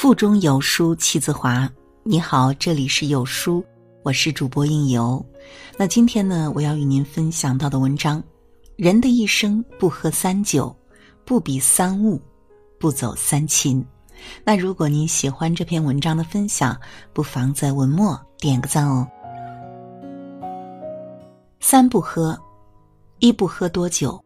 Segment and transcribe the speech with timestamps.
[0.00, 1.68] 腹中有书气自华。
[2.04, 3.64] 你好，这里是有书，
[4.04, 5.26] 我是主播应由。
[5.76, 8.22] 那今天呢，我要与您分享到的文章：
[8.76, 10.72] 人的一生不喝三酒，
[11.24, 12.22] 不比三物，
[12.78, 13.84] 不走三亲。
[14.44, 16.80] 那如果您喜欢这篇文章的分享，
[17.12, 19.04] 不妨在文末点个赞哦。
[21.58, 22.38] 三不喝，
[23.18, 24.24] 一不喝多酒，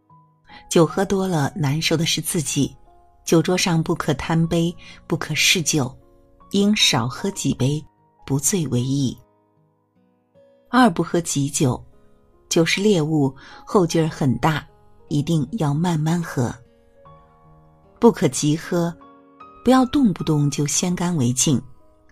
[0.68, 2.76] 酒喝多了难受的是自己。
[3.24, 4.74] 酒桌上不可贪杯，
[5.06, 5.94] 不可嗜酒，
[6.50, 7.82] 应少喝几杯，
[8.26, 9.16] 不醉为宜。
[10.68, 11.82] 二不喝急酒，
[12.48, 14.66] 酒是猎物，后劲儿很大，
[15.08, 16.54] 一定要慢慢喝。
[18.00, 18.94] 不可急喝，
[19.64, 21.62] 不要动不动就先干为敬，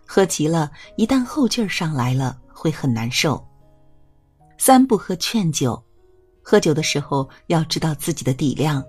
[0.07, 3.45] 喝急了，一旦后劲儿上来了，会很难受。
[4.57, 5.83] 三不喝劝酒，
[6.43, 8.85] 喝酒的时候要知道自己的底量。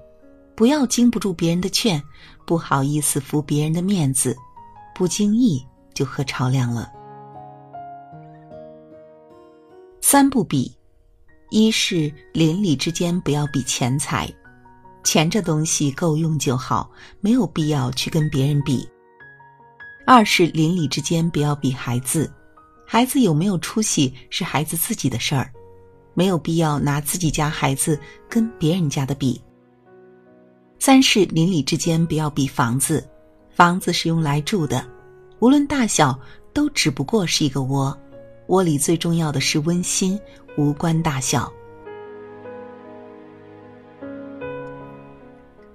[0.55, 2.01] 不要经不住别人的劝，
[2.45, 4.35] 不好意思服别人的面子，
[4.93, 6.91] 不经意就喝超量了。
[10.01, 10.75] 三不比，
[11.49, 14.31] 一是邻里之间不要比钱财，
[15.03, 16.91] 钱这东西够用就好，
[17.21, 18.87] 没有必要去跟别人比。
[20.05, 22.31] 二是邻里之间不要比孩子，
[22.85, 25.49] 孩子有没有出息是孩子自己的事儿，
[26.13, 27.97] 没有必要拿自己家孩子
[28.29, 29.41] 跟别人家的比。
[30.83, 33.07] 三是邻里之间不要比房子，
[33.51, 34.83] 房子是用来住的，
[35.37, 36.19] 无论大小
[36.53, 37.95] 都只不过是一个窝，
[38.47, 40.19] 窝里最重要的是温馨，
[40.57, 41.53] 无关大小。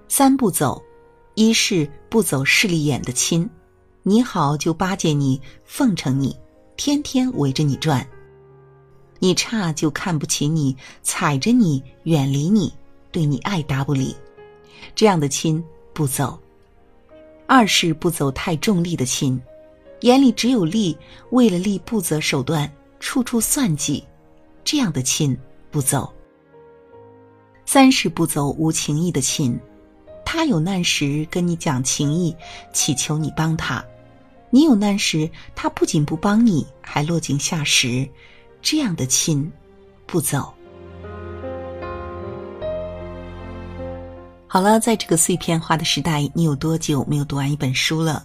[0.09, 0.83] 三步走，
[1.37, 3.49] 一是不走势利眼的亲，
[4.03, 6.37] 你好就巴结你，奉承你，
[6.77, 8.05] 天天围着你转；
[9.21, 12.75] 你差就看不起你，踩着你，远离你，
[13.13, 14.13] 对你爱答不理。
[14.95, 16.39] 这样的亲不走，
[17.47, 19.41] 二是不走太重利的亲，
[20.01, 20.97] 眼里只有利，
[21.31, 22.71] 为了利不择手段，
[23.01, 24.05] 处处算计，
[24.65, 25.37] 这样的亲
[25.71, 26.13] 不走。
[27.65, 29.59] 三是不走无情义的亲，
[30.25, 32.35] 他有难时跟你讲情义，
[32.73, 33.85] 祈求你帮他；
[34.51, 38.09] 你有难时，他不仅不帮你，还落井下石，
[38.63, 39.51] 这样的亲
[40.07, 40.56] 不走。
[44.49, 48.25] 好了，在这个碎片化的时代，你有多久没有读完一本书了？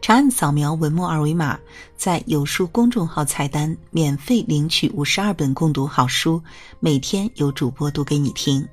[0.00, 1.58] 长按扫描文末二维码，
[1.96, 6.42] 在有书公众号菜单免费领取五十二本共读好书，
[6.78, 8.66] 每天有主播读给你听。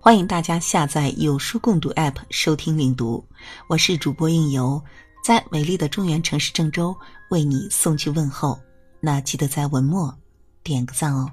[0.00, 3.24] 欢迎大家下载有书共读 App 收听领读。
[3.68, 4.82] 我是主播应由，
[5.22, 6.96] 在美丽的中原城市郑州
[7.30, 8.58] 为你送去问候。
[9.00, 10.12] 那记得在文末
[10.62, 11.30] 点个赞哦。